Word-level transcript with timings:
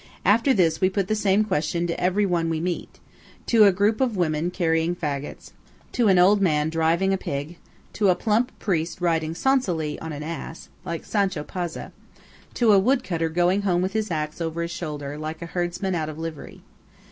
After 0.25 0.51
this, 0.51 0.81
we 0.81 0.89
put 0.89 1.07
the 1.07 1.13
same 1.13 1.43
question 1.43 1.85
to 1.85 1.99
everyone 2.03 2.49
we 2.49 2.59
meet–to 2.59 3.65
a 3.65 3.71
group 3.71 4.01
of 4.01 4.17
women 4.17 4.49
carrying 4.49 4.95
faggots; 4.95 5.51
to 5.91 6.07
an 6.07 6.17
old 6.17 6.41
man 6.41 6.71
driving 6.71 7.13
a 7.13 7.19
pig; 7.19 7.57
to 7.93 8.09
a 8.09 8.15
plump 8.15 8.51
priest 8.57 8.99
riding 8.99 9.35
"sonsily" 9.35 9.99
on 10.01 10.11
an 10.11 10.23
ass, 10.23 10.69
like 10.83 11.05
Sancho 11.05 11.43
Panza; 11.43 11.91
to 12.55 12.71
a 12.73 12.79
woodcutter 12.79 13.29
going 13.29 13.61
home 13.61 13.83
with 13.83 13.93
his 13.93 14.09
axe 14.09 14.41
over 14.41 14.63
his 14.63 14.71
shoulder, 14.71 15.19
like 15.19 15.39
a 15.43 15.45
headsman 15.45 15.93
out 15.93 16.09
of 16.09 16.17
livery. 16.17 16.63